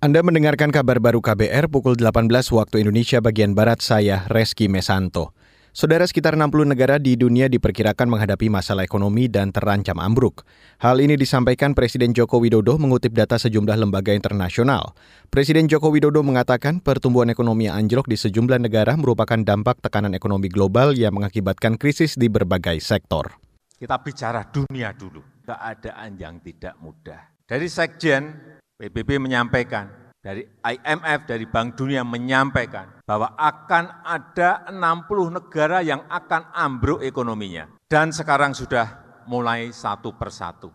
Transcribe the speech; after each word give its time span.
Anda 0.00 0.24
mendengarkan 0.24 0.72
kabar 0.72 0.96
baru 0.96 1.20
KBR 1.20 1.68
pukul 1.68 1.92
18 1.92 2.32
waktu 2.56 2.80
Indonesia 2.80 3.20
bagian 3.20 3.52
Barat 3.52 3.84
saya, 3.84 4.24
Reski 4.32 4.64
Mesanto. 4.64 5.36
Saudara 5.76 6.08
sekitar 6.08 6.40
60 6.40 6.72
negara 6.72 6.96
di 6.96 7.20
dunia 7.20 7.52
diperkirakan 7.52 8.08
menghadapi 8.08 8.48
masalah 8.48 8.80
ekonomi 8.80 9.28
dan 9.28 9.52
terancam 9.52 10.00
ambruk. 10.00 10.48
Hal 10.80 11.04
ini 11.04 11.20
disampaikan 11.20 11.76
Presiden 11.76 12.16
Joko 12.16 12.40
Widodo 12.40 12.80
mengutip 12.80 13.12
data 13.12 13.36
sejumlah 13.36 13.76
lembaga 13.76 14.16
internasional. 14.16 14.96
Presiden 15.28 15.68
Joko 15.68 15.92
Widodo 15.92 16.24
mengatakan 16.24 16.80
pertumbuhan 16.80 17.28
ekonomi 17.28 17.68
anjlok 17.68 18.08
di 18.08 18.16
sejumlah 18.16 18.56
negara 18.56 18.96
merupakan 18.96 19.36
dampak 19.36 19.84
tekanan 19.84 20.16
ekonomi 20.16 20.48
global 20.48 20.96
yang 20.96 21.12
mengakibatkan 21.12 21.76
krisis 21.76 22.16
di 22.16 22.32
berbagai 22.32 22.80
sektor. 22.80 23.36
Kita 23.76 24.00
bicara 24.00 24.48
dunia 24.48 24.96
dulu, 24.96 25.44
keadaan 25.44 26.16
yang 26.16 26.40
tidak 26.40 26.80
mudah. 26.80 27.36
Dari 27.44 27.68
Sekjen, 27.68 28.56
PBB 28.80 29.20
menyampaikan, 29.20 29.92
dari 30.24 30.48
IMF, 30.64 31.28
dari 31.28 31.44
Bank 31.44 31.76
Dunia 31.76 32.00
menyampaikan 32.00 33.04
bahwa 33.04 33.36
akan 33.36 34.04
ada 34.08 34.64
60 34.72 35.36
negara 35.36 35.84
yang 35.84 36.08
akan 36.08 36.48
ambruk 36.56 37.04
ekonominya. 37.04 37.68
Dan 37.84 38.08
sekarang 38.08 38.56
sudah 38.56 39.20
mulai 39.28 39.68
satu 39.68 40.16
persatu. 40.16 40.72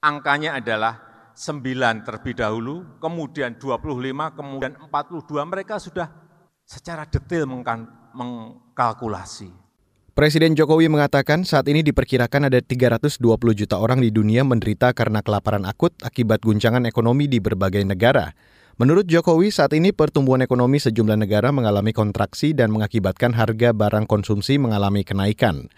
Angkanya 0.00 0.56
adalah 0.56 0.96
9 1.36 2.08
terlebih 2.08 2.40
dahulu, 2.40 2.96
kemudian 2.96 3.60
25, 3.60 4.32
kemudian 4.32 4.80
42. 4.80 5.44
Mereka 5.44 5.76
sudah 5.76 6.08
secara 6.64 7.04
detail 7.04 7.44
mengkalkulasi 8.16 9.52
Presiden 10.10 10.58
Jokowi 10.58 10.90
mengatakan 10.90 11.46
saat 11.46 11.70
ini 11.70 11.86
diperkirakan 11.86 12.50
ada 12.50 12.58
320 12.58 13.22
juta 13.54 13.78
orang 13.78 14.02
di 14.02 14.10
dunia 14.10 14.42
menderita 14.42 14.90
karena 14.90 15.22
kelaparan 15.22 15.62
akut 15.62 15.94
akibat 16.02 16.42
guncangan 16.42 16.82
ekonomi 16.82 17.30
di 17.30 17.38
berbagai 17.38 17.86
negara. 17.86 18.34
Menurut 18.74 19.06
Jokowi, 19.06 19.54
saat 19.54 19.70
ini 19.70 19.94
pertumbuhan 19.94 20.42
ekonomi 20.42 20.82
sejumlah 20.82 21.14
negara 21.14 21.54
mengalami 21.54 21.94
kontraksi 21.94 22.50
dan 22.50 22.74
mengakibatkan 22.74 23.30
harga 23.38 23.70
barang 23.70 24.10
konsumsi 24.10 24.58
mengalami 24.58 25.06
kenaikan. 25.06 25.70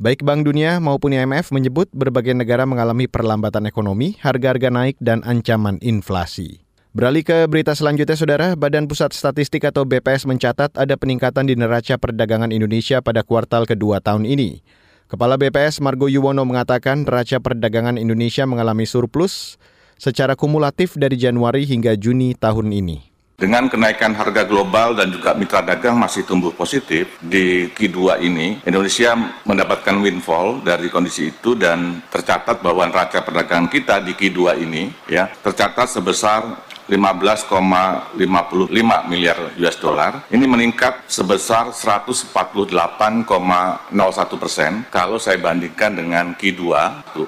Baik 0.00 0.24
Bank 0.24 0.48
Dunia 0.48 0.80
maupun 0.80 1.12
IMF 1.12 1.52
menyebut 1.52 1.92
berbagai 1.92 2.32
negara 2.32 2.64
mengalami 2.64 3.04
perlambatan 3.04 3.68
ekonomi, 3.68 4.16
harga-harga 4.16 4.72
naik, 4.72 4.96
dan 4.96 5.20
ancaman 5.28 5.76
inflasi. 5.84 6.63
Beralih 6.94 7.26
ke 7.26 7.50
berita 7.50 7.74
selanjutnya, 7.74 8.14
Saudara. 8.14 8.54
Badan 8.54 8.86
Pusat 8.86 9.18
Statistik 9.18 9.66
atau 9.66 9.82
BPS 9.82 10.30
mencatat 10.30 10.78
ada 10.78 10.94
peningkatan 10.94 11.42
di 11.42 11.58
neraca 11.58 11.98
perdagangan 11.98 12.54
Indonesia 12.54 13.02
pada 13.02 13.26
kuartal 13.26 13.66
kedua 13.66 13.98
tahun 13.98 14.22
ini. 14.22 14.62
Kepala 15.10 15.34
BPS 15.34 15.82
Margo 15.82 16.06
Yuwono 16.06 16.46
mengatakan 16.46 17.02
neraca 17.02 17.42
perdagangan 17.42 17.98
Indonesia 17.98 18.46
mengalami 18.46 18.86
surplus 18.86 19.58
secara 19.98 20.38
kumulatif 20.38 20.94
dari 20.94 21.18
Januari 21.18 21.66
hingga 21.66 21.98
Juni 21.98 22.38
tahun 22.38 22.70
ini. 22.70 23.10
Dengan 23.34 23.66
kenaikan 23.66 24.14
harga 24.14 24.46
global 24.46 24.94
dan 24.94 25.10
juga 25.10 25.34
mitra 25.34 25.66
dagang 25.66 25.98
masih 25.98 26.22
tumbuh 26.22 26.54
positif 26.54 27.18
di 27.18 27.66
Q2 27.74 28.22
ini, 28.22 28.62
Indonesia 28.62 29.18
mendapatkan 29.42 29.98
windfall 29.98 30.62
dari 30.62 30.86
kondisi 30.86 31.34
itu 31.34 31.58
dan 31.58 32.06
tercatat 32.06 32.62
bahwa 32.62 32.86
neraca 32.86 33.26
perdagangan 33.26 33.66
kita 33.66 33.98
di 34.06 34.14
Q2 34.14 34.62
ini 34.62 34.94
ya 35.10 35.26
tercatat 35.42 35.90
sebesar 35.90 36.70
15,55 36.88 39.08
miliar 39.08 39.38
US 39.56 39.76
dollar. 39.80 40.28
Ini 40.28 40.44
meningkat 40.44 41.08
sebesar 41.08 41.72
148,01 41.72 43.88
persen 44.36 44.84
kalau 44.92 45.16
saya 45.16 45.40
bandingkan 45.40 45.96
dengan 45.96 46.36
Q2 46.36 46.62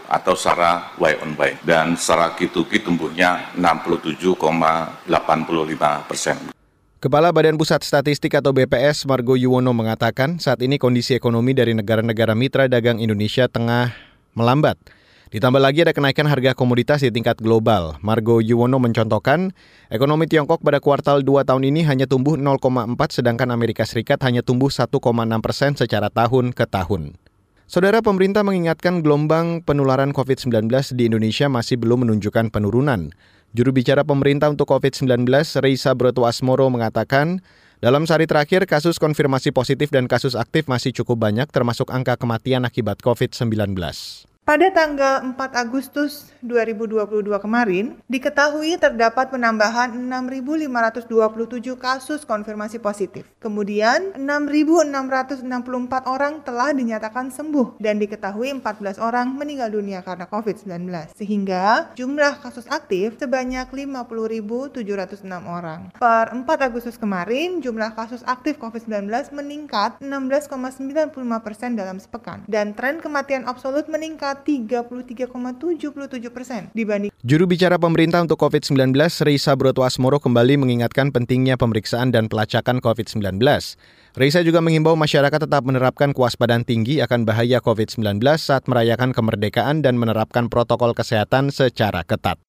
atau 0.08 0.34
secara 0.36 0.92
Y 1.00 1.16
on 1.24 1.32
Y. 1.40 1.56
Dan 1.64 1.96
secara 1.96 2.36
Q2Q 2.36 2.84
tumbuhnya 2.84 3.48
67,85 3.56 4.36
persen. 6.04 6.36
Kepala 6.96 7.28
Badan 7.28 7.60
Pusat 7.60 7.84
Statistik 7.84 8.32
atau 8.34 8.56
BPS 8.56 9.04
Margo 9.04 9.36
Yuwono 9.36 9.76
mengatakan 9.76 10.40
saat 10.40 10.64
ini 10.64 10.80
kondisi 10.80 11.12
ekonomi 11.12 11.52
dari 11.52 11.76
negara-negara 11.76 12.32
mitra 12.32 12.72
dagang 12.72 12.98
Indonesia 12.98 13.44
tengah 13.46 13.92
melambat. 14.32 14.80
Ditambah 15.26 15.58
lagi 15.58 15.82
ada 15.82 15.90
kenaikan 15.90 16.30
harga 16.30 16.54
komoditas 16.54 17.02
di 17.02 17.10
tingkat 17.10 17.42
global. 17.42 17.98
Margo 17.98 18.38
Yuwono 18.38 18.78
mencontohkan, 18.78 19.50
ekonomi 19.90 20.30
Tiongkok 20.30 20.62
pada 20.62 20.78
kuartal 20.78 21.26
2 21.26 21.42
tahun 21.42 21.66
ini 21.66 21.82
hanya 21.82 22.06
tumbuh 22.06 22.38
0,4 22.38 22.62
sedangkan 23.10 23.50
Amerika 23.50 23.82
Serikat 23.82 24.22
hanya 24.22 24.46
tumbuh 24.46 24.70
1,6 24.70 24.86
persen 25.42 25.74
secara 25.74 26.14
tahun 26.14 26.54
ke 26.54 26.70
tahun. 26.70 27.18
Saudara 27.66 27.98
pemerintah 27.98 28.46
mengingatkan 28.46 29.02
gelombang 29.02 29.66
penularan 29.66 30.14
COVID-19 30.14 30.70
di 30.94 31.10
Indonesia 31.10 31.50
masih 31.50 31.74
belum 31.82 32.06
menunjukkan 32.06 32.54
penurunan. 32.54 33.10
Juru 33.50 33.74
bicara 33.74 34.06
pemerintah 34.06 34.46
untuk 34.46 34.70
COVID-19, 34.70 35.26
Reisa 35.58 35.90
Broto 35.98 36.22
Asmoro 36.22 36.70
mengatakan, 36.70 37.42
dalam 37.82 38.06
sehari 38.06 38.30
terakhir, 38.30 38.70
kasus 38.70 39.02
konfirmasi 39.02 39.50
positif 39.50 39.90
dan 39.90 40.06
kasus 40.06 40.38
aktif 40.38 40.70
masih 40.70 40.94
cukup 40.94 41.18
banyak 41.26 41.50
termasuk 41.50 41.90
angka 41.90 42.14
kematian 42.14 42.62
akibat 42.62 43.02
COVID-19. 43.02 43.74
Pada 44.46 44.70
tanggal 44.70 45.26
4 45.26 45.34
Agustus 45.58 46.30
2022 46.38 47.18
kemarin, 47.42 47.98
diketahui 48.06 48.78
terdapat 48.78 49.34
penambahan 49.34 49.90
6.527 49.90 51.74
kasus 51.74 52.22
konfirmasi 52.22 52.78
positif. 52.78 53.26
Kemudian, 53.42 54.14
6.664 54.14 55.42
orang 56.06 56.46
telah 56.46 56.70
dinyatakan 56.70 57.34
sembuh 57.34 57.82
dan 57.82 57.98
diketahui 57.98 58.54
14 58.62 59.02
orang 59.02 59.34
meninggal 59.34 59.66
dunia 59.66 60.06
karena 60.06 60.30
COVID-19. 60.30 60.94
Sehingga 61.18 61.90
jumlah 61.98 62.38
kasus 62.38 62.70
aktif 62.70 63.18
sebanyak 63.18 63.66
50.706 63.66 65.26
orang. 65.42 65.90
Per 65.98 66.26
4 66.30 66.46
Agustus 66.70 66.94
kemarin, 66.94 67.58
jumlah 67.58 67.98
kasus 67.98 68.22
aktif 68.22 68.62
COVID-19 68.62 69.10
meningkat 69.34 69.98
16,95% 69.98 70.78
dalam 71.74 71.98
sepekan 71.98 72.46
dan 72.46 72.78
tren 72.78 73.02
kematian 73.02 73.42
absolut 73.50 73.90
meningkat 73.90 74.35
33,77 74.44 76.28
persen 76.28 76.68
dibanding. 76.76 77.14
Juru 77.22 77.44
bicara 77.48 77.80
pemerintah 77.80 78.20
untuk 78.20 78.40
COVID-19, 78.40 78.92
Reisa 79.24 79.56
Broto 79.56 79.84
Asmoro 79.86 80.20
kembali 80.20 80.60
mengingatkan 80.60 81.14
pentingnya 81.14 81.56
pemeriksaan 81.56 82.12
dan 82.12 82.28
pelacakan 82.28 82.84
COVID-19. 82.84 83.40
Reisa 84.16 84.40
juga 84.40 84.64
menghimbau 84.64 84.96
masyarakat 84.96 85.44
tetap 85.44 85.62
menerapkan 85.68 86.16
kewaspadaan 86.16 86.64
tinggi 86.64 87.04
akan 87.04 87.28
bahaya 87.28 87.60
COVID-19 87.60 88.22
saat 88.40 88.64
merayakan 88.64 89.12
kemerdekaan 89.12 89.84
dan 89.84 90.00
menerapkan 90.00 90.48
protokol 90.48 90.96
kesehatan 90.96 91.52
secara 91.52 92.00
ketat. 92.00 92.40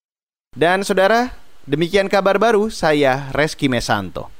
Dan 0.55 0.87
saudara, 0.87 1.35
demikian 1.67 2.07
kabar 2.07 2.39
baru 2.39 2.71
saya 2.71 3.27
Reski 3.35 3.67
Mesanto. 3.67 4.36